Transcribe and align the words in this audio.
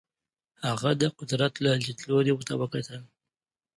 هغه 0.67 0.89
د 1.01 1.03
قدرت 1.17 1.53
له 1.65 1.71
لیدلوري 1.83 2.31
ورته 2.33 2.53
وکتل. 2.61 3.01